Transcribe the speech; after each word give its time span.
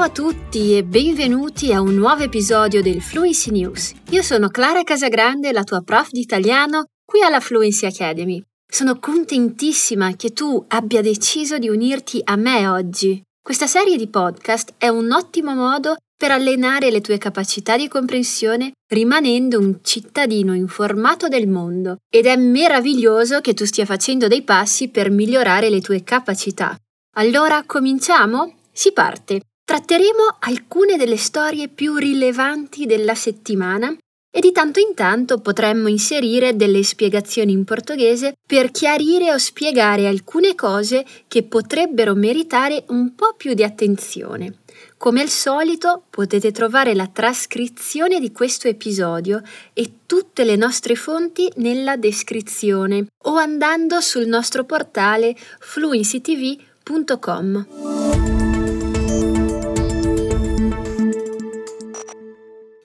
Ciao 0.00 0.08
a 0.08 0.12
tutti 0.14 0.74
e 0.74 0.82
benvenuti 0.82 1.74
a 1.74 1.82
un 1.82 1.94
nuovo 1.94 2.22
episodio 2.22 2.80
del 2.80 3.02
Fluency 3.02 3.50
News. 3.50 3.92
Io 4.12 4.22
sono 4.22 4.48
Clara 4.48 4.82
Casagrande, 4.82 5.52
la 5.52 5.62
tua 5.62 5.82
prof 5.82 6.08
di 6.08 6.20
italiano 6.20 6.86
qui 7.04 7.20
alla 7.20 7.38
Fluency 7.38 7.84
Academy. 7.84 8.42
Sono 8.66 8.98
contentissima 8.98 10.16
che 10.16 10.32
tu 10.32 10.64
abbia 10.68 11.02
deciso 11.02 11.58
di 11.58 11.68
unirti 11.68 12.18
a 12.24 12.36
me 12.36 12.66
oggi. 12.66 13.20
Questa 13.42 13.66
serie 13.66 13.98
di 13.98 14.08
podcast 14.08 14.72
è 14.78 14.88
un 14.88 15.12
ottimo 15.12 15.54
modo 15.54 15.96
per 16.16 16.30
allenare 16.30 16.90
le 16.90 17.02
tue 17.02 17.18
capacità 17.18 17.76
di 17.76 17.86
comprensione 17.86 18.72
rimanendo 18.90 19.58
un 19.58 19.80
cittadino 19.82 20.54
informato 20.54 21.28
del 21.28 21.46
mondo 21.46 21.98
ed 22.10 22.24
è 22.24 22.36
meraviglioso 22.36 23.42
che 23.42 23.52
tu 23.52 23.66
stia 23.66 23.84
facendo 23.84 24.28
dei 24.28 24.44
passi 24.44 24.88
per 24.88 25.10
migliorare 25.10 25.68
le 25.68 25.82
tue 25.82 26.02
capacità. 26.02 26.74
Allora 27.16 27.64
cominciamo? 27.66 28.54
Si 28.72 28.94
parte. 28.94 29.42
Tratteremo 29.70 30.38
alcune 30.40 30.96
delle 30.96 31.16
storie 31.16 31.68
più 31.68 31.94
rilevanti 31.94 32.86
della 32.86 33.14
settimana 33.14 33.96
e 34.28 34.40
di 34.40 34.50
tanto 34.50 34.80
in 34.80 34.94
tanto 34.94 35.38
potremmo 35.38 35.86
inserire 35.86 36.56
delle 36.56 36.82
spiegazioni 36.82 37.52
in 37.52 37.62
portoghese 37.62 38.34
per 38.44 38.72
chiarire 38.72 39.32
o 39.32 39.38
spiegare 39.38 40.08
alcune 40.08 40.56
cose 40.56 41.06
che 41.28 41.44
potrebbero 41.44 42.16
meritare 42.16 42.82
un 42.88 43.14
po' 43.14 43.34
più 43.36 43.54
di 43.54 43.62
attenzione. 43.62 44.62
Come 44.96 45.20
al 45.20 45.28
solito 45.28 46.02
potete 46.10 46.50
trovare 46.50 46.92
la 46.92 47.06
trascrizione 47.06 48.18
di 48.18 48.32
questo 48.32 48.66
episodio 48.66 49.40
e 49.72 49.98
tutte 50.04 50.42
le 50.42 50.56
nostre 50.56 50.96
fonti 50.96 51.48
nella 51.58 51.96
descrizione 51.96 53.06
o 53.26 53.36
andando 53.36 54.00
sul 54.00 54.26
nostro 54.26 54.64
portale 54.64 55.36
fluencytv.com. 55.60 58.39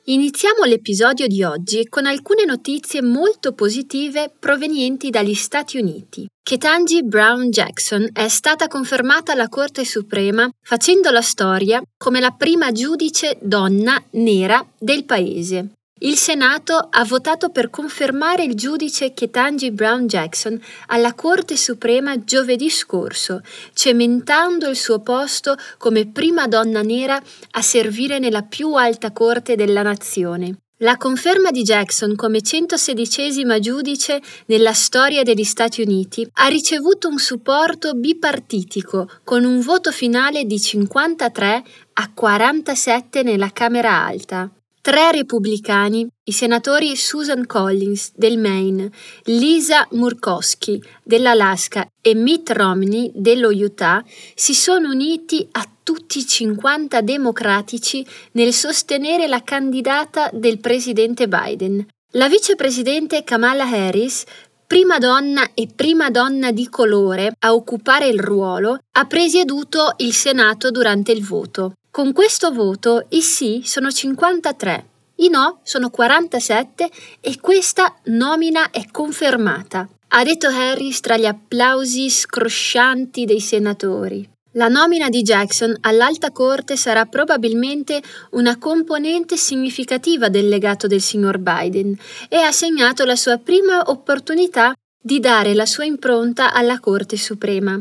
Iniziamo 0.07 0.65
l'episodio 0.65 1.25
di 1.25 1.43
oggi 1.43 1.87
con 1.89 2.05
alcune 2.05 2.45
notizie 2.45 3.01
molto 3.01 3.53
positive 3.53 4.31
provenienti 4.37 5.09
dagli 5.09 5.33
Stati 5.33 5.79
Uniti. 5.79 6.27
Ketanji 6.43 7.03
Brown 7.03 7.49
Jackson 7.49 8.09
è 8.13 8.27
stata 8.27 8.67
confermata 8.67 9.31
alla 9.31 9.49
Corte 9.49 9.83
Suprema 9.83 10.47
facendo 10.61 11.09
la 11.09 11.23
storia 11.23 11.81
come 11.97 12.19
la 12.19 12.29
prima 12.29 12.71
giudice 12.71 13.39
donna 13.41 13.99
nera 14.11 14.63
del 14.77 15.05
paese. 15.05 15.71
Il 15.99 16.17
Senato 16.17 16.75
ha 16.89 17.05
votato 17.05 17.51
per 17.51 17.69
confermare 17.69 18.43
il 18.43 18.55
giudice 18.55 19.13
Ketanji 19.13 19.71
Brown 19.71 20.07
Jackson 20.07 20.61
alla 20.87 21.13
Corte 21.13 21.55
Suprema 21.55 22.21
giovedì 22.21 22.69
scorso, 22.69 23.41
cementando 23.71 24.67
il 24.67 24.75
suo 24.75 24.99
posto 24.99 25.55
come 25.77 26.05
prima 26.05 26.47
donna 26.47 26.81
nera 26.81 27.17
a 27.51 27.61
servire 27.61 28.19
nella 28.19 28.41
più 28.41 28.73
alta 28.73 29.13
corte 29.13 29.55
della 29.55 29.83
nazione. 29.83 30.57
La 30.79 30.97
conferma 30.97 31.51
di 31.51 31.63
Jackson 31.63 32.17
come 32.17 32.41
116 32.41 33.61
giudice 33.61 34.21
nella 34.47 34.73
storia 34.73 35.23
degli 35.23 35.45
Stati 35.45 35.81
Uniti 35.81 36.29
ha 36.33 36.47
ricevuto 36.47 37.07
un 37.07 37.19
supporto 37.19 37.93
bipartitico 37.93 39.09
con 39.23 39.45
un 39.45 39.61
voto 39.61 39.93
finale 39.93 40.43
di 40.43 40.59
53 40.59 41.63
a 41.93 42.11
47 42.13 43.23
nella 43.23 43.51
Camera 43.53 44.05
Alta. 44.05 44.51
Tre 44.85 45.11
repubblicani, 45.11 46.07
i 46.25 46.31
senatori 46.31 46.95
Susan 46.95 47.47
Collins 47.47 48.11
del 48.13 48.37
Maine, 48.37 48.91
Lisa 49.23 49.87
Murkowski 49.93 50.79
dell'Alaska 51.03 51.87
e 51.99 52.13
Mitt 52.13 52.51
Romney 52.51 53.09
dello 53.15 53.49
Utah, 53.49 54.05
si 54.35 54.53
sono 54.53 54.91
uniti 54.91 55.47
a 55.53 55.67
tutti 55.81 56.19
i 56.19 56.27
50 56.27 57.01
democratici 57.01 58.05
nel 58.33 58.53
sostenere 58.53 59.25
la 59.25 59.41
candidata 59.41 60.29
del 60.31 60.59
presidente 60.59 61.27
Biden. 61.27 61.83
La 62.11 62.29
vicepresidente 62.29 63.23
Kamala 63.23 63.65
Harris 63.67 64.23
prima 64.67 64.97
donna 64.97 65.49
e 65.53 65.67
prima 65.73 66.09
donna 66.09 66.51
di 66.51 66.67
colore 66.69 67.35
a 67.39 67.53
occupare 67.53 68.07
il 68.07 68.19
ruolo, 68.19 68.79
ha 68.91 69.05
presieduto 69.05 69.93
il 69.97 70.13
Senato 70.13 70.71
durante 70.71 71.11
il 71.11 71.23
voto. 71.23 71.73
Con 71.91 72.11
questo 72.13 72.51
voto 72.51 73.05
i 73.09 73.21
sì 73.21 73.61
sono 73.63 73.91
53, 73.91 74.87
i 75.17 75.29
no 75.29 75.59
sono 75.63 75.89
47 75.89 76.89
e 77.21 77.39
questa 77.39 77.95
nomina 78.05 78.69
è 78.69 78.85
confermata, 78.91 79.87
ha 80.09 80.23
detto 80.23 80.47
Harris 80.47 80.99
tra 80.99 81.15
gli 81.15 81.25
applausi 81.25 82.09
scroscianti 82.09 83.25
dei 83.25 83.39
senatori. 83.39 84.34
La 84.57 84.69
nomina 84.69 85.09
di 85.09 85.21
Jackson 85.21 85.75
all'Alta 85.81 86.31
Corte 86.31 86.77
sarà 86.77 87.05
probabilmente 87.05 88.01
una 88.31 88.57
componente 88.57 89.35
significativa 89.35 90.29
del 90.29 90.47
legato 90.47 90.87
del 90.87 91.01
signor 91.01 91.39
Biden 91.39 91.93
e 92.29 92.37
ha 92.37 92.53
segnato 92.53 93.03
la 93.03 93.17
sua 93.17 93.37
prima 93.37 93.81
opportunità 93.87 94.73
di 94.97 95.19
dare 95.19 95.53
la 95.53 95.65
sua 95.65 95.83
impronta 95.83 96.53
alla 96.53 96.79
Corte 96.79 97.17
Suprema. 97.17 97.77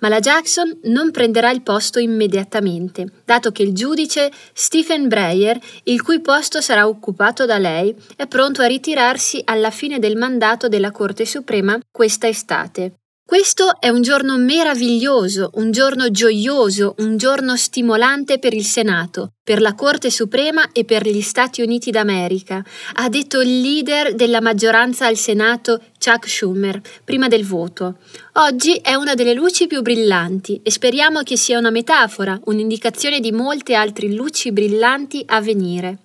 Ma 0.00 0.08
la 0.08 0.18
Jackson 0.18 0.80
non 0.86 1.12
prenderà 1.12 1.52
il 1.52 1.62
posto 1.62 2.00
immediatamente, 2.00 3.06
dato 3.24 3.52
che 3.52 3.62
il 3.62 3.72
giudice 3.72 4.32
Stephen 4.52 5.06
Breyer, 5.06 5.60
il 5.84 6.02
cui 6.02 6.20
posto 6.20 6.60
sarà 6.60 6.88
occupato 6.88 7.46
da 7.46 7.58
lei, 7.58 7.94
è 8.16 8.26
pronto 8.26 8.62
a 8.62 8.66
ritirarsi 8.66 9.42
alla 9.44 9.70
fine 9.70 10.00
del 10.00 10.16
mandato 10.16 10.66
della 10.66 10.90
Corte 10.90 11.24
Suprema 11.24 11.78
questa 11.88 12.26
estate. 12.26 12.94
Questo 13.26 13.80
è 13.80 13.88
un 13.88 14.02
giorno 14.02 14.38
meraviglioso, 14.38 15.50
un 15.54 15.72
giorno 15.72 16.12
gioioso, 16.12 16.94
un 16.98 17.16
giorno 17.16 17.56
stimolante 17.56 18.38
per 18.38 18.54
il 18.54 18.64
Senato, 18.64 19.32
per 19.42 19.60
la 19.60 19.74
Corte 19.74 20.12
Suprema 20.12 20.70
e 20.70 20.84
per 20.84 21.04
gli 21.04 21.20
Stati 21.20 21.60
Uniti 21.60 21.90
d'America, 21.90 22.64
ha 22.94 23.08
detto 23.08 23.40
il 23.40 23.60
leader 23.60 24.14
della 24.14 24.40
maggioranza 24.40 25.06
al 25.06 25.16
Senato, 25.16 25.82
Chuck 25.98 26.28
Schumer, 26.28 26.80
prima 27.02 27.26
del 27.26 27.44
voto. 27.44 27.96
Oggi 28.34 28.76
è 28.76 28.94
una 28.94 29.14
delle 29.14 29.34
luci 29.34 29.66
più 29.66 29.82
brillanti 29.82 30.60
e 30.62 30.70
speriamo 30.70 31.22
che 31.22 31.36
sia 31.36 31.58
una 31.58 31.70
metafora, 31.70 32.38
un'indicazione 32.44 33.18
di 33.18 33.32
molte 33.32 33.74
altre 33.74 34.06
luci 34.06 34.52
brillanti 34.52 35.24
a 35.26 35.40
venire. 35.40 35.98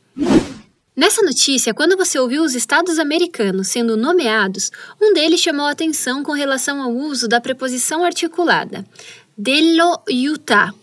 Nessa 0.93 1.21
notícia, 1.21 1.73
quando 1.73 1.95
você 1.95 2.19
ouviu 2.19 2.43
os 2.43 2.53
estados 2.53 2.99
americanos 2.99 3.69
sendo 3.69 3.95
nomeados, 3.95 4.69
um 5.01 5.13
deles 5.13 5.39
chamou 5.39 5.65
a 5.65 5.71
atenção 5.71 6.21
com 6.21 6.33
relação 6.33 6.81
ao 6.81 6.91
uso 6.91 7.29
da 7.29 7.39
preposição 7.39 8.03
articulada, 8.03 8.85
dello 9.37 10.01
Utah. 10.09 10.73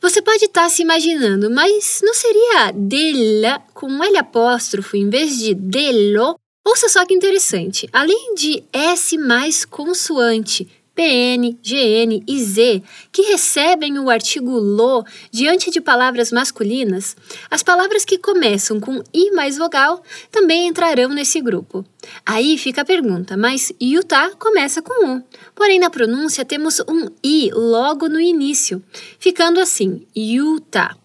Você 0.00 0.22
pode 0.22 0.46
estar 0.46 0.70
se 0.70 0.80
imaginando, 0.80 1.50
mas 1.50 2.00
não 2.02 2.14
seria 2.14 2.72
della 2.72 3.62
com 3.74 3.88
um 3.88 4.02
L 4.02 4.16
apóstrofo 4.16 4.96
em 4.96 5.10
vez 5.10 5.38
de 5.38 5.54
dello? 5.54 6.34
Ouça 6.66 6.88
só 6.88 7.04
que 7.04 7.12
interessante. 7.12 7.86
Além 7.92 8.34
de 8.34 8.64
S 8.72 9.18
mais 9.18 9.66
consoante, 9.66 10.66
PN, 10.94 11.58
GN 11.62 12.22
e 12.26 12.44
Z, 12.44 12.82
que 13.10 13.22
recebem 13.22 13.98
o 13.98 14.10
artigo 14.10 14.58
lo 14.58 15.04
diante 15.30 15.70
de 15.70 15.80
palavras 15.80 16.30
masculinas, 16.30 17.16
as 17.50 17.62
palavras 17.62 18.04
que 18.04 18.18
começam 18.18 18.78
com 18.78 19.02
i 19.12 19.30
mais 19.30 19.56
vogal 19.56 20.02
também 20.30 20.68
entrarão 20.68 21.08
nesse 21.10 21.40
grupo. 21.40 21.84
Aí 22.26 22.58
fica 22.58 22.82
a 22.82 22.84
pergunta, 22.84 23.36
mas 23.36 23.72
Utah 23.80 24.30
começa 24.38 24.82
com 24.82 25.16
U. 25.16 25.22
Porém, 25.54 25.78
na 25.78 25.90
pronúncia 25.90 26.44
temos 26.44 26.80
um 26.80 27.08
i 27.22 27.50
logo 27.52 28.08
no 28.08 28.20
início, 28.20 28.82
ficando 29.18 29.60
assim, 29.60 30.06
Utah. 30.14 30.96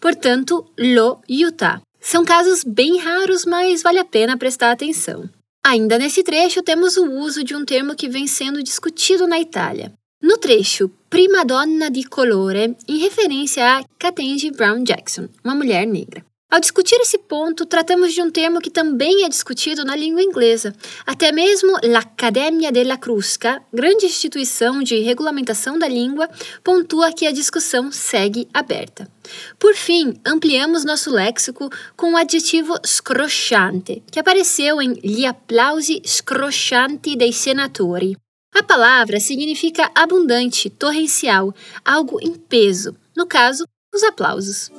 Portanto, 0.00 0.66
lo 0.78 1.20
Utah. 1.28 1.80
São 2.00 2.24
casos 2.24 2.62
bem 2.62 2.98
raros, 2.98 3.44
mas 3.44 3.82
vale 3.82 3.98
a 3.98 4.04
pena 4.04 4.36
prestar 4.36 4.70
atenção. 4.70 5.28
Ainda 5.68 5.98
nesse 5.98 6.22
trecho, 6.22 6.62
temos 6.62 6.96
o 6.96 7.10
uso 7.10 7.42
de 7.42 7.52
um 7.52 7.64
termo 7.64 7.96
que 7.96 8.08
vem 8.08 8.28
sendo 8.28 8.62
discutido 8.62 9.26
na 9.26 9.40
Itália. 9.40 9.92
No 10.22 10.38
trecho 10.38 10.88
Prima 11.10 11.44
donna 11.44 11.90
di 11.90 12.04
colore, 12.04 12.76
em 12.86 12.98
referência 12.98 13.78
a 13.78 13.84
Ketanji 13.98 14.52
Brown 14.52 14.84
Jackson, 14.84 15.28
uma 15.42 15.56
mulher 15.56 15.84
negra. 15.84 16.24
Ao 16.48 16.60
discutir 16.60 16.94
esse 17.00 17.18
ponto, 17.18 17.66
tratamos 17.66 18.14
de 18.14 18.22
um 18.22 18.30
termo 18.30 18.60
que 18.60 18.70
também 18.70 19.24
é 19.24 19.28
discutido 19.28 19.84
na 19.84 19.96
língua 19.96 20.22
inglesa. 20.22 20.72
Até 21.04 21.32
mesmo 21.32 21.76
l'Accademia 21.82 22.70
della 22.70 22.96
Crusca, 22.96 23.60
grande 23.72 24.06
instituição 24.06 24.80
de 24.80 25.00
regulamentação 25.00 25.76
da 25.76 25.88
língua, 25.88 26.30
pontua 26.62 27.12
que 27.12 27.26
a 27.26 27.32
discussão 27.32 27.90
segue 27.90 28.48
aberta. 28.54 29.10
Por 29.58 29.74
fim, 29.74 30.14
ampliamos 30.24 30.84
nosso 30.84 31.10
léxico 31.10 31.68
com 31.96 32.12
o 32.12 32.16
adjetivo 32.16 32.74
scrosciante, 32.86 34.04
que 34.08 34.20
apareceu 34.20 34.80
em 34.80 34.92
Gli 35.02 35.26
applausi 35.26 36.00
scroscianti 36.06 37.16
dei 37.16 37.32
senatori. 37.32 38.16
A 38.54 38.62
palavra 38.62 39.18
significa 39.18 39.90
abundante, 39.92 40.70
torrencial, 40.70 41.52
algo 41.84 42.20
em 42.22 42.34
peso, 42.34 42.96
no 43.16 43.26
caso, 43.26 43.64
os 43.92 44.04
aplausos. 44.04 44.70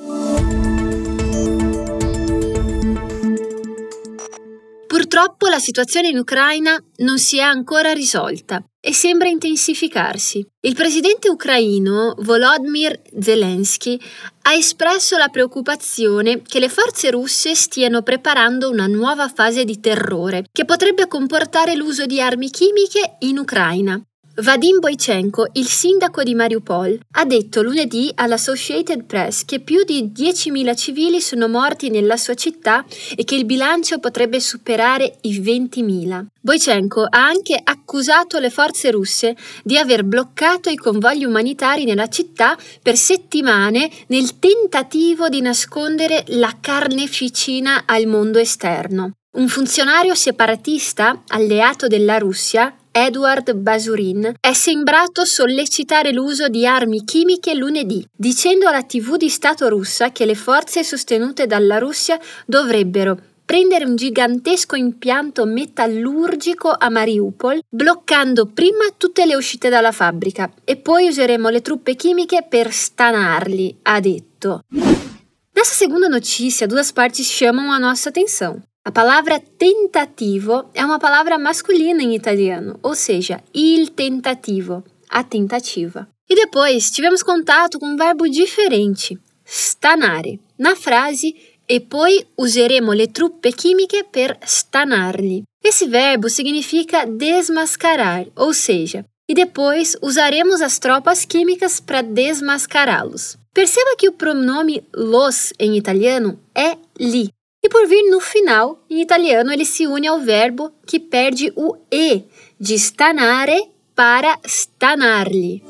Purtroppo 5.17 5.47
la 5.47 5.57
situazione 5.57 6.09
in 6.09 6.17
Ucraina 6.19 6.79
non 6.97 7.17
si 7.17 7.39
è 7.39 7.41
ancora 7.41 7.91
risolta 7.91 8.63
e 8.79 8.93
sembra 8.93 9.27
intensificarsi. 9.27 10.45
Il 10.61 10.75
presidente 10.75 11.27
ucraino 11.27 12.13
Volodymyr 12.19 13.01
Zelensky 13.19 13.99
ha 14.43 14.53
espresso 14.53 15.17
la 15.17 15.29
preoccupazione 15.29 16.43
che 16.43 16.59
le 16.59 16.69
forze 16.69 17.09
russe 17.09 17.55
stiano 17.55 18.03
preparando 18.03 18.69
una 18.69 18.85
nuova 18.85 19.27
fase 19.27 19.65
di 19.65 19.79
terrore 19.79 20.43
che 20.51 20.65
potrebbe 20.65 21.07
comportare 21.07 21.73
l'uso 21.73 22.05
di 22.05 22.21
armi 22.21 22.51
chimiche 22.51 23.15
in 23.21 23.39
Ucraina. 23.39 23.99
Vadim 24.39 24.77
Boichenko, 24.77 25.47
il 25.53 25.67
sindaco 25.67 26.21
di 26.21 26.35
Mariupol, 26.35 26.99
ha 27.13 27.25
detto 27.25 27.63
lunedì 27.63 28.11
all'Associated 28.13 29.05
Press 29.05 29.43
che 29.45 29.61
più 29.61 29.83
di 29.83 30.11
10.000 30.15 30.77
civili 30.77 31.21
sono 31.21 31.47
morti 31.47 31.89
nella 31.89 32.17
sua 32.17 32.35
città 32.35 32.85
e 33.15 33.23
che 33.23 33.33
il 33.33 33.45
bilancio 33.45 33.97
potrebbe 33.97 34.39
superare 34.39 35.17
i 35.21 35.41
20.000. 35.41 36.25
Boichenko 36.39 37.01
ha 37.09 37.25
anche 37.25 37.59
accusato 37.61 38.37
le 38.37 38.51
forze 38.51 38.91
russe 38.91 39.35
di 39.63 39.75
aver 39.75 40.03
bloccato 40.03 40.69
i 40.69 40.75
convogli 40.75 41.25
umanitari 41.25 41.83
nella 41.83 42.07
città 42.07 42.55
per 42.83 42.95
settimane 42.95 43.89
nel 44.09 44.37
tentativo 44.37 45.29
di 45.29 45.41
nascondere 45.41 46.23
la 46.27 46.55
carneficina 46.61 47.85
al 47.87 48.05
mondo 48.05 48.37
esterno. 48.37 49.13
Un 49.37 49.47
funzionario 49.47 50.13
separatista 50.13 51.23
alleato 51.27 51.87
della 51.87 52.19
Russia 52.19 52.71
Edward 52.97 53.53
Basurin, 53.53 54.33
è 54.39 54.53
sembrato 54.53 55.23
sollecitare 55.23 56.11
l'uso 56.11 56.47
di 56.47 56.65
armi 56.65 57.05
chimiche 57.05 57.53
lunedì, 57.53 58.03
dicendo 58.11 58.67
alla 58.67 58.81
TV 58.81 59.17
di 59.17 59.29
Stato 59.29 59.69
russa 59.69 60.11
che 60.11 60.25
le 60.25 60.33
forze 60.33 60.83
sostenute 60.83 61.45
dalla 61.45 61.77
Russia 61.77 62.19
dovrebbero 62.47 63.15
prendere 63.45 63.85
un 63.85 63.95
gigantesco 63.95 64.75
impianto 64.75 65.45
metallurgico 65.45 66.73
a 66.75 66.89
Mariupol, 66.89 67.61
bloccando 67.69 68.47
prima 68.47 68.85
tutte 68.97 69.27
le 69.27 69.35
uscite 69.35 69.69
dalla 69.69 69.91
fabbrica 69.91 70.51
e 70.63 70.75
poi 70.77 71.07
useremo 71.07 71.49
le 71.49 71.61
truppe 71.61 71.95
chimiche 71.95 72.47
per 72.49 72.71
stanarli, 72.71 73.77
ha 73.83 73.99
detto. 73.99 74.63
Nessa 74.71 75.75
segunda 75.75 76.07
notícia, 76.07 76.65
duas 76.65 76.91
partes 76.91 77.27
chamam 77.29 77.69
a 77.69 77.77
nossa 77.77 78.09
atenção. 78.09 78.59
A 78.87 78.91
palavra 78.91 79.37
tentativo 79.37 80.69
é 80.73 80.85
uma 80.85 80.97
palavra 80.97 81.37
masculina 81.37 82.01
em 82.01 82.15
italiano, 82.15 82.79
ou 82.81 82.95
seja, 82.95 83.43
il 83.53 83.89
tentativo, 83.89 84.81
a 85.09 85.25
tentativa. 85.25 86.07
E 86.29 86.33
depois 86.33 86.89
tivemos 86.89 87.21
contato 87.21 87.79
com 87.79 87.85
um 87.85 87.97
verbo 87.97 88.29
diferente, 88.29 89.19
stanare, 89.43 90.39
na 90.57 90.73
frase 90.73 91.35
e 91.67 91.81
poi 91.81 92.25
useremo 92.37 92.93
le 92.93 93.07
truppe 93.07 93.51
chimiche 93.51 94.05
per 94.05 94.37
stanarli. 94.41 95.43
Esse 95.61 95.85
verbo 95.85 96.29
significa 96.29 97.05
desmascarar, 97.05 98.25
ou 98.37 98.53
seja, 98.53 99.03
e 99.27 99.33
depois 99.33 99.97
usaremos 100.01 100.61
as 100.61 100.79
tropas 100.79 101.25
químicas 101.25 101.81
para 101.81 102.01
desmascará-los. 102.01 103.35
Perceba 103.53 103.97
que 103.97 104.07
o 104.07 104.13
pronome 104.13 104.81
los 104.93 105.51
em 105.59 105.75
italiano 105.75 106.39
é 106.55 106.77
li, 106.97 107.27
e 107.67 107.69
por 107.69 107.85
vir 107.85 108.09
no 108.09 108.21
final, 108.21 108.81
em 108.89 109.01
italiano 109.01 109.51
ele 109.51 109.65
se 109.65 109.85
une 109.85 110.07
ao 110.07 110.21
verbo 110.21 110.71
que 110.85 111.01
perde 111.01 111.51
o 111.53 111.75
e 111.91 112.23
de 112.57 112.79
stanare 112.79 113.59
para 113.93 114.39
stanarli. 114.45 115.61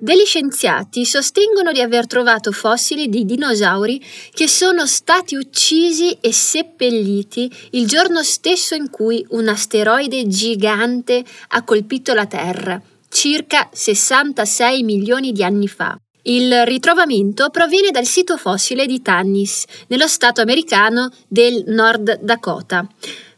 Degli 0.00 0.24
scienziati 0.24 1.04
sostengono 1.04 1.72
di 1.72 1.82
aver 1.82 2.06
trovato 2.06 2.52
fossili 2.52 3.10
di 3.10 3.26
dinosauri 3.26 4.02
che 4.32 4.48
sono 4.48 4.86
stati 4.86 5.36
uccisi 5.36 6.16
e 6.22 6.32
seppelliti 6.32 7.50
il 7.72 7.86
giorno 7.86 8.22
stesso 8.22 8.74
in 8.74 8.88
cui 8.88 9.24
un 9.30 9.46
asteroide 9.48 10.26
gigante 10.26 11.22
ha 11.48 11.62
colpito 11.64 12.14
la 12.14 12.26
Terra, 12.26 12.80
circa 13.10 13.68
66 13.70 14.82
milioni 14.82 15.32
di 15.32 15.44
anni 15.44 15.68
fa. 15.68 15.98
Il 16.26 16.64
ritrovamento 16.64 17.50
proviene 17.50 17.90
dal 17.90 18.06
sito 18.06 18.38
fossile 18.38 18.86
di 18.86 19.02
Tannis, 19.02 19.64
nello 19.88 20.06
stato 20.06 20.40
americano 20.40 21.10
del 21.28 21.64
Nord 21.66 22.20
Dakota. 22.22 22.86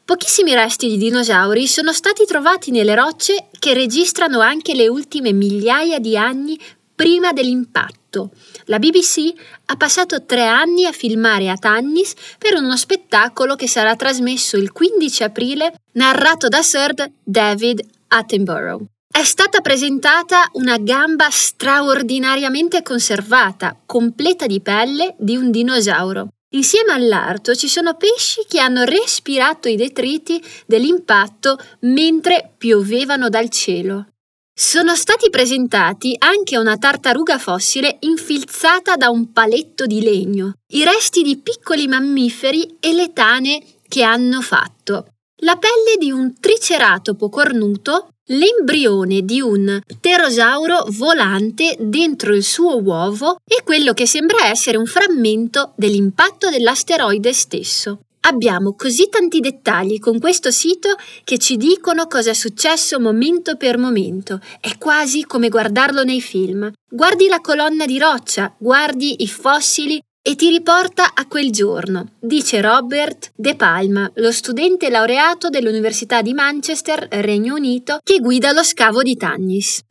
Pochissimi 0.05 0.55
resti 0.55 0.87
di 0.87 0.97
dinosauri 0.97 1.67
sono 1.67 1.93
stati 1.93 2.25
trovati 2.27 2.71
nelle 2.71 2.95
rocce 2.95 3.49
che 3.59 3.75
registrano 3.75 4.39
anche 4.39 4.73
le 4.77 4.87
ultime 4.87 5.33
migliaia 5.33 5.99
di 5.99 6.17
anni 6.17 6.57
prima 6.95 7.33
dell'impatto. 7.33 8.31
La 8.67 8.79
BBC 8.79 9.33
ha 9.65 9.77
passato 9.77 10.25
tre 10.25 10.47
anni 10.47 10.85
a 10.85 10.93
filmare 10.93 11.51
a 11.51 11.57
Tannis 11.57 12.15
per 12.39 12.55
uno 12.55 12.77
spettacolo 12.77 13.57
che 13.57 13.67
sarà 13.67 13.97
trasmesso 13.97 14.57
il 14.57 14.71
15 14.71 15.25
aprile, 15.25 15.75
narrato 15.95 16.47
da 16.47 16.63
Sir 16.63 16.95
David 17.25 17.85
Attenborough. 18.07 18.87
È 19.17 19.25
stata 19.25 19.63
presentata 19.63 20.47
una 20.53 20.77
gamba 20.77 21.31
straordinariamente 21.31 22.83
conservata, 22.83 23.75
completa 23.87 24.45
di 24.45 24.61
pelle, 24.61 25.15
di 25.19 25.37
un 25.37 25.51
dinosauro. 25.51 26.29
Insieme 26.51 26.93
all'arto 26.93 27.55
ci 27.55 27.67
sono 27.67 27.95
pesci 27.95 28.43
che 28.47 28.61
hanno 28.61 28.85
respirato 28.85 29.69
i 29.69 29.77
detriti 29.77 30.39
dell'impatto 30.67 31.57
mentre 31.81 32.53
piovevano 32.59 33.31
dal 33.31 33.49
cielo. 33.49 34.09
Sono 34.55 34.95
stati 34.95 35.31
presentati 35.31 36.15
anche 36.19 36.59
una 36.59 36.77
tartaruga 36.77 37.39
fossile 37.39 37.97
infilzata 38.01 38.97
da 38.97 39.09
un 39.09 39.33
paletto 39.33 39.87
di 39.87 40.03
legno, 40.03 40.57
i 40.75 40.85
resti 40.85 41.23
di 41.23 41.39
piccoli 41.39 41.89
mammiferi 41.89 42.77
e 42.81 42.93
le 42.93 43.15
tane 43.15 43.65
che 43.89 44.03
hanno 44.03 44.43
fatto, 44.43 45.07
la 45.41 45.57
pelle 45.57 45.97
di 45.99 46.11
un 46.11 46.39
triceratopo 46.39 47.31
cornuto 47.31 48.09
l'embrione 48.27 49.23
di 49.23 49.41
un 49.41 49.81
pterosauro 49.87 50.87
volante 50.89 51.77
dentro 51.79 52.35
il 52.35 52.43
suo 52.43 52.83
uovo 52.83 53.37
e 53.45 53.63
quello 53.63 53.93
che 53.93 54.07
sembra 54.07 54.47
essere 54.47 54.77
un 54.77 54.87
frammento 54.87 55.73
dell'impatto 55.77 56.51
dell'asteroide 56.51 57.33
stesso. 57.33 58.01
Abbiamo 58.27 58.75
così 58.75 59.09
tanti 59.09 59.39
dettagli 59.39 60.01
con 60.01 60.19
questo 60.19 60.51
sito 60.51 60.97
che 61.23 61.39
ci 61.39 61.57
dicono 61.57 62.09
cosa 62.09 62.31
è 62.31 62.35
successo 62.35 62.99
momento 62.99 63.57
per 63.57 63.79
momento. 63.79 64.41
È 64.61 64.77
quasi 64.79 65.25
come 65.25 65.49
guardarlo 65.49 66.03
nei 66.03 66.21
film. 66.21 66.73
Guardi 66.91 67.29
la 67.29 67.41
colonna 67.41 67.87
di 67.87 67.99
roccia, 67.99 68.53
guardi 68.59 69.23
i 69.23 69.29
fossili 69.29 70.01
e 70.29 70.35
ti 70.35 70.51
riporta 70.51 71.13
a 71.15 71.25
quel 71.27 71.53
giorno, 71.53 72.15
dice 72.19 72.61
Robert 72.61 73.31
De 73.37 73.55
Palma, 73.55 74.11
lo 74.17 74.33
studente 74.33 74.91
laureato 74.91 75.51
dell'Università 75.51 76.21
di 76.21 76.35
Manchester, 76.35 77.07
Regno 77.09 77.55
Unito, 77.55 78.01
che 78.03 78.19
guida 78.19 78.51
lo 78.51 78.65
scavo 78.65 79.03
di 79.03 79.17
Tannis. 79.17 79.83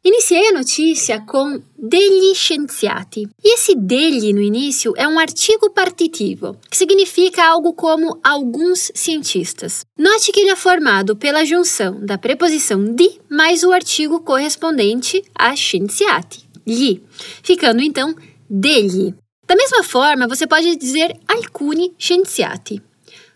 Iniciei 0.00 0.48
a 0.48 0.58
notícia 0.58 1.22
com 1.24 1.56
degli 1.72 2.34
scienziati. 2.34 3.28
Esse 3.40 3.74
degli 3.76 4.32
no 4.32 4.40
início 4.40 4.92
é 4.96 5.06
um 5.06 5.20
artigo 5.20 5.70
partitivo, 5.70 6.58
que 6.68 6.76
significa 6.76 7.44
algo 7.44 7.74
como 7.74 8.18
alguns 8.24 8.90
cientistas. 8.92 9.84
Note 9.96 10.32
que 10.32 10.40
ele 10.40 10.50
é 10.50 10.56
formado 10.56 11.14
pela 11.14 11.44
junção 11.44 12.04
da 12.04 12.18
preposição 12.18 12.92
di 12.92 13.20
mais 13.30 13.62
o 13.62 13.70
artigo 13.70 14.20
correspondente 14.20 15.22
a 15.32 15.54
scienziati, 15.54 16.40
gli, 16.66 17.00
ficando 17.40 17.80
então 17.80 18.16
degli. 18.50 19.14
Da 19.46 19.54
mesma 19.54 19.82
forma, 19.82 20.26
você 20.26 20.46
pode 20.46 20.76
dizer 20.76 21.16
alcuni 21.28 21.92
scienziati. 21.98 22.82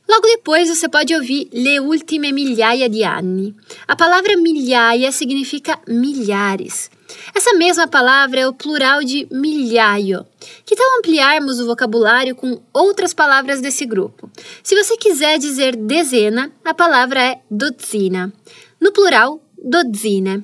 Logo 0.08 0.26
depois, 0.26 0.70
você 0.70 0.88
pode 0.88 1.14
ouvir 1.14 1.50
le 1.52 1.80
ultime 1.80 2.32
migliaia 2.32 2.88
di 2.88 3.04
anni. 3.04 3.54
A 3.86 3.94
palavra 3.94 4.38
migliaia 4.38 5.12
significa 5.12 5.78
milhares. 5.86 6.90
Essa 7.34 7.52
mesma 7.52 7.86
palavra 7.86 8.40
é 8.40 8.48
o 8.48 8.54
plural 8.54 9.04
de 9.04 9.28
milhaio. 9.30 10.24
Que 10.64 10.74
tal 10.74 10.98
ampliarmos 10.98 11.60
o 11.60 11.66
vocabulário 11.66 12.34
com 12.34 12.58
outras 12.72 13.12
palavras 13.12 13.60
desse 13.60 13.84
grupo? 13.84 14.30
Se 14.62 14.74
você 14.74 14.96
quiser 14.96 15.38
dizer 15.38 15.76
dezena, 15.76 16.50
a 16.64 16.72
palavra 16.72 17.20
é 17.22 17.40
dozzina. 17.50 18.32
No 18.80 18.92
plural, 18.92 19.42
dozzine. 19.62 20.42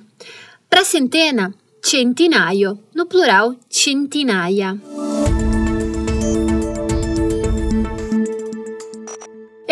Para 0.68 0.84
centena, 0.84 1.54
centinaio. 1.82 2.78
No 2.94 3.06
plural, 3.06 3.56
centinaia. 3.70 4.78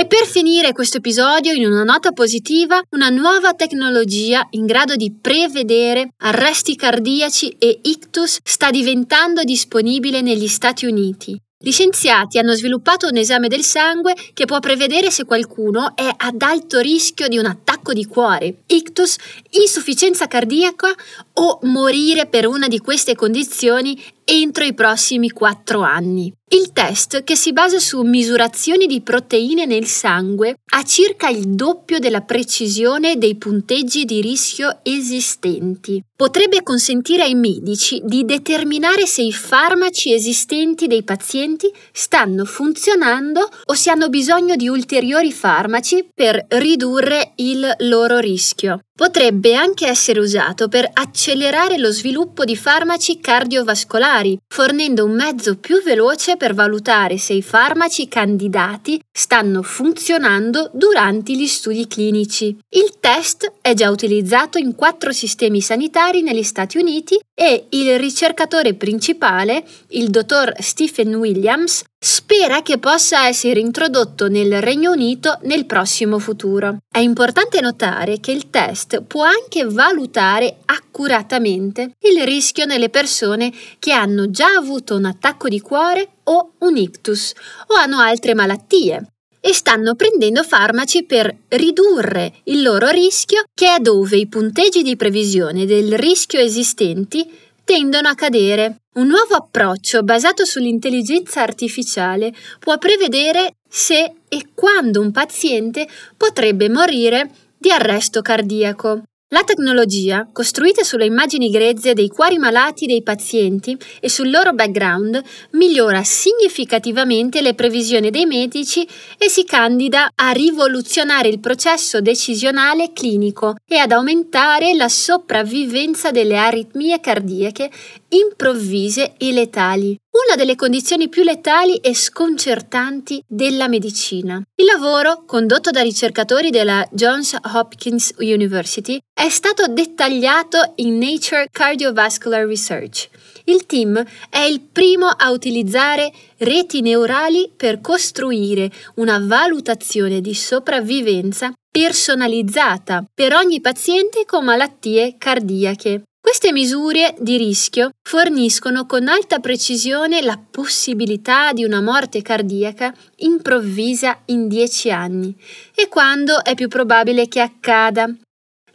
E 0.02 0.06
per 0.06 0.26
finire 0.26 0.72
questo 0.72 0.96
episodio 0.96 1.52
in 1.52 1.64
una 1.64 1.84
nota 1.84 2.10
positiva, 2.10 2.82
una 2.90 3.08
nuova 3.08 3.54
tecnologia 3.54 4.44
in 4.50 4.66
grado 4.66 4.96
di 4.96 5.12
prevedere 5.12 6.08
arresti 6.24 6.74
cardiaci 6.74 7.54
e 7.56 7.78
ictus 7.82 8.38
sta 8.42 8.72
diventando 8.72 9.44
disponibile 9.44 10.20
negli 10.20 10.48
Stati 10.48 10.86
Uniti. 10.86 11.40
Gli 11.56 11.70
scienziati 11.70 12.38
hanno 12.38 12.54
sviluppato 12.54 13.06
un 13.06 13.16
esame 13.16 13.46
del 13.46 13.62
sangue 13.62 14.16
che 14.34 14.46
può 14.46 14.58
prevedere 14.58 15.12
se 15.12 15.24
qualcuno 15.24 15.94
è 15.94 16.12
ad 16.16 16.42
alto 16.42 16.80
rischio 16.80 17.28
di 17.28 17.38
un 17.38 17.46
attacco 17.46 17.92
di 17.92 18.04
cuore, 18.04 18.62
ictus, 18.66 19.14
insufficienza 19.50 20.26
cardiaca 20.26 20.92
o 21.34 21.60
morire 21.62 22.26
per 22.26 22.48
una 22.48 22.66
di 22.66 22.80
queste 22.80 23.14
condizioni 23.14 23.96
entro 24.32 24.64
i 24.64 24.72
prossimi 24.72 25.30
4 25.30 25.82
anni. 25.82 26.32
Il 26.52 26.72
test, 26.72 27.22
che 27.22 27.36
si 27.36 27.52
basa 27.52 27.78
su 27.78 28.00
misurazioni 28.02 28.86
di 28.86 29.02
proteine 29.02 29.66
nel 29.66 29.86
sangue, 29.86 30.56
ha 30.72 30.82
circa 30.84 31.28
il 31.28 31.48
doppio 31.54 31.98
della 31.98 32.22
precisione 32.22 33.16
dei 33.16 33.36
punteggi 33.36 34.04
di 34.04 34.20
rischio 34.20 34.80
esistenti. 34.82 36.02
Potrebbe 36.14 36.62
consentire 36.62 37.22
ai 37.22 37.34
medici 37.34 38.00
di 38.04 38.24
determinare 38.24 39.06
se 39.06 39.22
i 39.22 39.32
farmaci 39.32 40.12
esistenti 40.12 40.86
dei 40.86 41.02
pazienti 41.02 41.70
stanno 41.90 42.44
funzionando 42.44 43.48
o 43.66 43.74
se 43.74 43.90
hanno 43.90 44.08
bisogno 44.08 44.56
di 44.56 44.68
ulteriori 44.68 45.32
farmaci 45.32 46.06
per 46.14 46.44
ridurre 46.48 47.32
il 47.36 47.66
loro 47.80 48.18
rischio. 48.18 48.80
Potrebbe 49.02 49.56
anche 49.56 49.88
essere 49.88 50.20
usato 50.20 50.68
per 50.68 50.88
accelerare 50.92 51.76
lo 51.76 51.90
sviluppo 51.90 52.44
di 52.44 52.54
farmaci 52.54 53.18
cardiovascolari, 53.18 54.38
fornendo 54.46 55.04
un 55.04 55.10
mezzo 55.10 55.56
più 55.56 55.82
veloce 55.82 56.36
per 56.36 56.54
valutare 56.54 57.18
se 57.18 57.32
i 57.32 57.42
farmaci 57.42 58.06
candidati 58.06 59.02
stanno 59.12 59.62
funzionando 59.62 60.70
durante 60.72 61.34
gli 61.34 61.46
studi 61.46 61.86
clinici. 61.86 62.56
Il 62.70 62.94
test 62.98 63.52
è 63.60 63.74
già 63.74 63.90
utilizzato 63.90 64.58
in 64.58 64.74
quattro 64.74 65.12
sistemi 65.12 65.60
sanitari 65.60 66.22
negli 66.22 66.42
Stati 66.42 66.78
Uniti 66.78 67.20
e 67.34 67.66
il 67.70 67.98
ricercatore 67.98 68.74
principale, 68.74 69.64
il 69.88 70.08
dottor 70.08 70.54
Stephen 70.58 71.14
Williams, 71.16 71.84
spera 71.98 72.62
che 72.62 72.78
possa 72.78 73.28
essere 73.28 73.60
introdotto 73.60 74.28
nel 74.28 74.60
Regno 74.60 74.92
Unito 74.92 75.38
nel 75.42 75.66
prossimo 75.66 76.18
futuro. 76.18 76.78
È 76.90 76.98
importante 76.98 77.60
notare 77.60 78.18
che 78.18 78.32
il 78.32 78.50
test 78.50 79.02
può 79.02 79.22
anche 79.22 79.64
valutare 79.64 80.58
accuratamente 80.64 81.92
il 82.00 82.24
rischio 82.24 82.64
nelle 82.64 82.88
persone 82.88 83.52
che 83.78 83.92
hanno 83.92 84.30
già 84.30 84.48
avuto 84.56 84.96
un 84.96 85.04
attacco 85.04 85.48
di 85.48 85.60
cuore 85.60 86.08
o 86.24 86.52
un 86.58 86.76
ictus 86.76 87.32
o 87.68 87.74
hanno 87.74 87.98
altre 87.98 88.34
malattie 88.34 89.06
e 89.44 89.52
stanno 89.52 89.96
prendendo 89.96 90.44
farmaci 90.44 91.04
per 91.04 91.34
ridurre 91.48 92.32
il 92.44 92.62
loro 92.62 92.88
rischio, 92.90 93.42
che 93.52 93.74
è 93.74 93.80
dove 93.80 94.16
i 94.16 94.28
punteggi 94.28 94.82
di 94.82 94.94
previsione 94.94 95.66
del 95.66 95.98
rischio 95.98 96.38
esistenti 96.38 97.28
tendono 97.64 98.08
a 98.08 98.14
cadere. 98.14 98.76
Un 98.94 99.08
nuovo 99.08 99.34
approccio 99.34 100.02
basato 100.02 100.44
sull'intelligenza 100.44 101.42
artificiale 101.42 102.32
può 102.60 102.78
prevedere 102.78 103.54
se 103.68 104.14
e 104.28 104.48
quando 104.54 105.00
un 105.00 105.10
paziente 105.10 105.88
potrebbe 106.16 106.68
morire 106.68 107.30
di 107.58 107.70
arresto 107.70 108.22
cardiaco. 108.22 109.02
La 109.32 109.44
tecnologia, 109.44 110.28
costruita 110.30 110.82
sulle 110.82 111.06
immagini 111.06 111.48
grezze 111.48 111.94
dei 111.94 112.08
cuori 112.08 112.36
malati 112.36 112.84
dei 112.84 113.02
pazienti 113.02 113.74
e 113.98 114.10
sul 114.10 114.30
loro 114.30 114.52
background, 114.52 115.22
migliora 115.52 116.02
significativamente 116.04 117.40
le 117.40 117.54
previsioni 117.54 118.10
dei 118.10 118.26
medici 118.26 118.86
e 119.16 119.30
si 119.30 119.44
candida 119.46 120.10
a 120.14 120.32
rivoluzionare 120.32 121.28
il 121.28 121.40
processo 121.40 122.02
decisionale 122.02 122.92
clinico 122.92 123.54
e 123.66 123.78
ad 123.78 123.92
aumentare 123.92 124.74
la 124.74 124.90
sopravvivenza 124.90 126.10
delle 126.10 126.36
aritmie 126.36 127.00
cardiache 127.00 127.70
improvvise 128.08 129.14
e 129.16 129.32
letali, 129.32 129.98
una 130.12 130.36
delle 130.36 130.56
condizioni 130.56 131.08
più 131.08 131.22
letali 131.22 131.76
e 131.76 131.94
sconcertanti 131.94 133.22
della 133.26 133.68
medicina. 133.68 134.42
Il 134.56 134.66
lavoro, 134.66 135.24
condotto 135.26 135.70
da 135.70 135.80
ricercatori 135.80 136.50
della 136.50 136.86
Johns 136.90 137.36
Hopkins 137.54 138.14
University, 138.18 138.98
è 139.12 139.28
stato 139.28 139.68
dettagliato 139.68 140.72
in 140.76 140.98
Nature 140.98 141.48
Cardiovascular 141.50 142.46
Research. 142.46 143.08
Il 143.44 143.66
team 143.66 144.04
è 144.28 144.40
il 144.40 144.60
primo 144.60 145.06
a 145.06 145.30
utilizzare 145.30 146.12
reti 146.38 146.80
neurali 146.80 147.50
per 147.54 147.80
costruire 147.80 148.70
una 148.96 149.18
valutazione 149.18 150.20
di 150.20 150.34
sopravvivenza 150.34 151.52
personalizzata 151.70 153.04
per 153.12 153.32
ogni 153.32 153.60
paziente 153.60 154.24
con 154.26 154.44
malattie 154.44 155.16
cardiache. 155.16 156.02
Queste 156.32 156.52
misure 156.52 157.14
di 157.18 157.36
rischio 157.36 157.90
forniscono 158.02 158.86
con 158.86 159.06
alta 159.06 159.38
precisione 159.38 160.22
la 160.22 160.40
possibilità 160.50 161.52
di 161.52 161.62
una 161.62 161.82
morte 161.82 162.22
cardiaca 162.22 162.90
improvvisa 163.16 164.18
in 164.28 164.48
10 164.48 164.90
anni 164.90 165.36
e 165.74 165.88
quando 165.88 166.42
è 166.42 166.54
più 166.54 166.68
probabile 166.68 167.28
che 167.28 167.40
accada. 167.40 168.06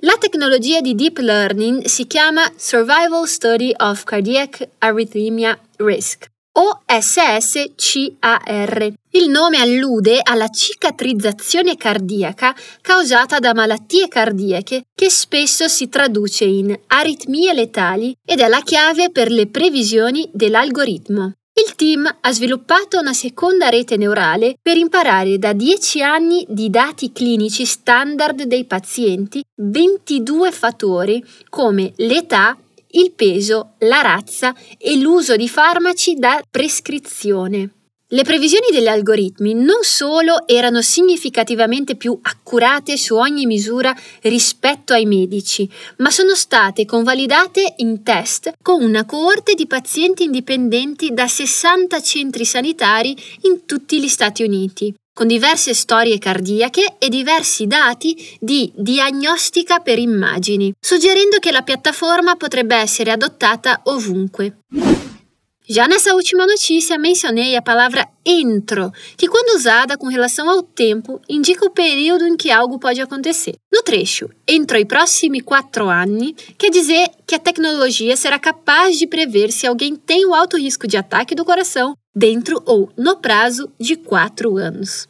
La 0.02 0.16
tecnologia 0.20 0.82
di 0.82 0.94
deep 0.94 1.18
learning 1.18 1.86
si 1.86 2.06
chiama 2.06 2.44
Survival 2.56 3.28
Study 3.28 3.74
of 3.76 4.04
Cardiac 4.04 4.70
Arrhythmia 4.78 5.60
Risk 5.78 6.30
o 6.60 6.82
SSCAR. 6.86 8.94
Il 9.12 9.30
nome 9.30 9.60
allude 9.60 10.20
alla 10.22 10.50
cicatrizzazione 10.50 11.78
cardiaca 11.78 12.56
causata 12.82 13.40
da 13.40 13.54
malattie 13.54 14.08
cardiache 14.08 14.84
che 14.94 15.10
spesso 15.10 15.68
si 15.68 15.90
traduce 15.90 16.46
in 16.46 16.78
aritmie 16.88 17.54
letali 17.54 18.16
ed 18.26 18.40
è 18.40 18.48
la 18.48 18.62
chiave 18.62 19.12
per 19.12 19.32
le 19.32 19.48
previsioni 19.48 20.30
dell'algoritmo. 20.34 21.34
Il 21.54 21.76
team 21.76 22.08
ha 22.22 22.32
sviluppato 22.32 23.00
una 23.00 23.14
seconda 23.14 23.70
rete 23.70 23.98
neurale 23.98 24.56
per 24.62 24.78
imparare 24.78 25.40
da 25.40 25.54
10 25.54 26.04
anni 26.04 26.46
di 26.48 26.70
dati 26.70 27.12
clinici 27.12 27.66
standard 27.66 28.44
dei 28.44 28.66
pazienti 28.66 29.44
22 29.56 30.52
fattori 30.52 31.24
come 31.50 31.94
l'età, 31.96 32.56
il 32.98 33.12
peso, 33.12 33.74
la 33.80 34.02
razza 34.02 34.56
e 34.78 34.98
l'uso 34.98 35.36
di 35.36 35.48
farmaci 35.48 36.16
da 36.16 36.42
prescrizione. 36.50 37.72
Le 38.10 38.24
previsioni 38.24 38.68
degli 38.72 38.88
algoritmi 38.88 39.54
non 39.54 39.80
solo 39.82 40.48
erano 40.48 40.82
significativamente 40.82 41.96
più 41.96 42.18
accurate 42.22 42.96
su 42.96 43.16
ogni 43.16 43.46
misura 43.46 43.94
rispetto 44.22 44.94
ai 44.94 45.06
medici, 45.06 45.70
ma 45.98 46.10
sono 46.10 46.34
state 46.34 46.86
convalidate 46.86 47.74
in 47.78 48.04
test 48.04 48.54
con 48.62 48.82
una 48.82 49.04
coorte 49.06 49.56
di 49.56 49.68
pazienti 49.68 50.24
indipendenti 50.24 51.14
da 51.14 51.28
60 51.28 52.02
centri 52.02 52.46
sanitari 52.46 53.14
in 53.42 53.66
tutti 53.66 54.00
gli 54.00 54.08
Stati 54.08 54.44
Uniti 54.44 54.96
con 55.18 55.26
diverse 55.26 55.74
storie 55.74 56.20
cardiache 56.20 56.98
e 57.00 57.10
diversi 57.10 57.66
dati 57.66 58.38
di 58.40 58.72
diagnostica 58.76 59.80
per 59.80 59.98
immagini, 59.98 60.72
suggerendo 60.80 61.40
che 61.40 61.52
la 61.52 61.64
piattaforma 61.64 62.36
potrebbe 62.36 62.76
essere 62.76 63.10
adottata 63.10 63.82
ovunque. 63.86 64.58
Já 65.70 65.86
nessa 65.86 66.14
última 66.14 66.46
notícia, 66.46 66.98
mencionei 66.98 67.56
a 67.56 67.62
palavra 67.62 68.08
entro, 68.24 68.90
que, 69.18 69.28
quando 69.28 69.58
usada 69.58 69.98
com 69.98 70.08
relação 70.08 70.50
ao 70.50 70.62
tempo, 70.62 71.20
indica 71.28 71.66
o 71.66 71.72
período 71.72 72.26
em 72.26 72.38
que 72.38 72.50
algo 72.50 72.80
pode 72.80 73.02
acontecer. 73.02 73.56
No 73.74 73.82
trecho, 73.82 74.30
entro 74.48 74.78
i 74.78 74.86
prossimi 74.86 75.44
anni, 75.92 76.36
quer 76.58 76.70
dizer 76.70 77.10
que 77.26 77.36
a 77.36 77.40
tecnologia 77.40 78.16
será 78.16 78.40
capaz 78.40 78.98
de 78.98 79.08
prever 79.08 79.52
se 79.52 79.68
alguém 79.68 79.96
tem 79.96 80.26
o 80.26 80.34
alto 80.34 80.58
risco 80.58 80.88
de 80.88 80.96
ataque 80.96 81.36
do 81.36 81.44
coração 81.44 81.96
dentro 82.18 82.64
ou 82.66 82.92
no 82.98 83.18
prazo 83.18 83.70
di 83.80 83.96
quattro 83.96 84.58
anos. 84.58 85.08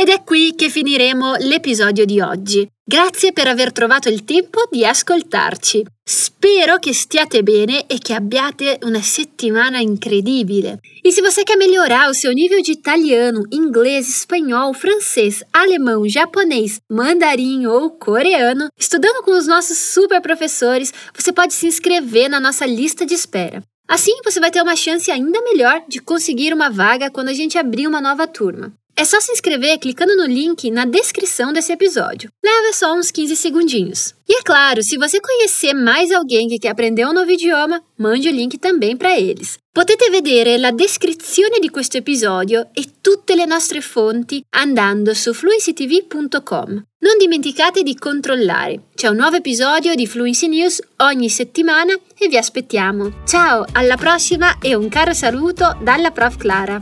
Ed 0.00 0.08
è 0.08 0.24
qui 0.24 0.54
che 0.56 0.70
finiremo 0.70 1.34
l'episodio 1.40 2.06
di 2.06 2.22
oggi. 2.22 2.66
Grazie 2.82 3.34
per 3.34 3.48
aver 3.48 3.70
trovato 3.70 4.08
il 4.08 4.24
tempo 4.24 4.62
di 4.70 4.82
ascoltarci. 4.82 5.84
Spero 6.02 6.78
che 6.78 6.94
stiate 6.94 7.42
bene 7.42 7.86
e 7.86 7.98
que 7.98 8.14
abbiate 8.14 8.78
uma 8.84 9.02
settimana 9.02 9.78
incredibile. 9.78 10.80
E 11.02 11.12
se 11.12 11.20
você 11.20 11.44
quer 11.44 11.58
melhorar 11.58 12.08
o 12.08 12.14
seu 12.14 12.32
nível 12.32 12.62
de 12.62 12.72
italiano, 12.72 13.42
inglês, 13.52 14.08
espanhol, 14.08 14.72
francês, 14.72 15.44
alemão, 15.52 16.08
japonês, 16.08 16.80
mandarim 16.90 17.66
ou 17.66 17.90
coreano, 17.90 18.68
estudando 18.78 19.22
com 19.22 19.32
os 19.32 19.46
nossos 19.46 19.76
super 19.76 20.22
professores, 20.22 20.94
você 21.14 21.30
pode 21.30 21.52
se 21.52 21.66
inscrever 21.66 22.30
na 22.30 22.40
nossa 22.40 22.64
lista 22.64 23.04
de 23.04 23.12
espera. 23.12 23.62
Assim, 23.86 24.12
você 24.24 24.40
vai 24.40 24.50
ter 24.50 24.62
uma 24.62 24.76
chance 24.76 25.10
ainda 25.10 25.42
melhor 25.42 25.82
de 25.86 26.00
conseguir 26.00 26.54
uma 26.54 26.70
vaga 26.70 27.10
quando 27.10 27.28
a 27.28 27.34
gente 27.34 27.58
abrir 27.58 27.86
uma 27.86 28.00
nova 28.00 28.26
turma. 28.26 28.72
É 29.00 29.04
só 29.06 29.18
se 29.18 29.32
inscrever 29.32 29.78
clicando 29.78 30.14
no 30.14 30.26
link 30.26 30.70
na 30.70 30.84
descrição 30.84 31.54
desse 31.54 31.72
episódio. 31.72 32.30
Leva 32.44 32.74
só 32.74 32.92
uns 32.94 33.10
15 33.10 33.34
segundinhos. 33.34 34.14
E 34.28 34.34
é 34.34 34.42
claro, 34.42 34.82
se 34.82 34.98
você 34.98 35.18
conhecer 35.18 35.72
mais 35.72 36.10
alguém 36.10 36.48
que 36.48 36.58
quer 36.58 36.68
aprender 36.68 37.06
um 37.06 37.14
novo 37.14 37.30
idioma, 37.30 37.82
mande 37.96 38.28
o 38.28 38.30
link 38.30 38.58
também 38.58 38.94
para 38.94 39.18
eles. 39.18 39.56
Potete 39.72 40.10
vedere 40.10 40.58
la 40.58 40.70
descrizione 40.70 41.60
di 41.60 41.70
questo 41.70 41.96
episodio 41.96 42.68
e 42.74 42.84
tutte 43.00 43.34
le 43.34 43.46
nostre 43.46 43.80
fonti 43.80 44.44
andando 44.50 45.14
su 45.14 45.32
fluencytv.com. 45.32 46.68
Non 46.98 47.16
dimenticate 47.18 47.82
di 47.82 47.94
controllare. 47.94 48.82
C'è 48.94 49.08
un 49.08 49.16
nuovo 49.16 49.36
episodio 49.36 49.94
di 49.94 50.06
Fluency 50.06 50.46
News 50.46 50.78
ogni 50.98 51.30
settimana 51.30 51.94
e 52.18 52.28
vi 52.28 52.36
aspettiamo. 52.36 53.22
Ciao, 53.24 53.64
alla 53.72 53.96
prossima 53.96 54.58
e 54.60 54.74
un 54.74 54.90
caro 54.90 55.14
saluto 55.14 55.78
dalla 55.82 56.10
Prof 56.10 56.36
Clara. 56.36 56.78